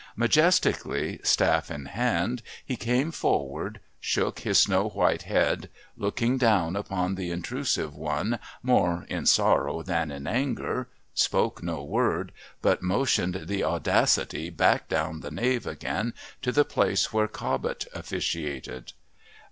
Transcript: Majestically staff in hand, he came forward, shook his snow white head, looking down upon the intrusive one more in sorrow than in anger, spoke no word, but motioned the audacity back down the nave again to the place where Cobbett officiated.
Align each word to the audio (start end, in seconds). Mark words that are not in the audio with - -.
Majestically 0.15 1.19
staff 1.21 1.69
in 1.69 1.85
hand, 1.85 2.41
he 2.65 2.75
came 2.75 3.11
forward, 3.11 3.79
shook 3.99 4.39
his 4.39 4.57
snow 4.57 4.89
white 4.89 5.21
head, 5.21 5.69
looking 5.95 6.39
down 6.39 6.75
upon 6.75 7.13
the 7.13 7.29
intrusive 7.29 7.93
one 7.95 8.39
more 8.63 9.05
in 9.09 9.27
sorrow 9.27 9.83
than 9.83 10.09
in 10.09 10.25
anger, 10.25 10.89
spoke 11.13 11.61
no 11.61 11.83
word, 11.83 12.31
but 12.63 12.81
motioned 12.81 13.43
the 13.45 13.63
audacity 13.63 14.49
back 14.49 14.87
down 14.87 15.19
the 15.19 15.29
nave 15.29 15.67
again 15.67 16.15
to 16.41 16.51
the 16.51 16.65
place 16.65 17.13
where 17.13 17.27
Cobbett 17.27 17.85
officiated. 17.93 18.93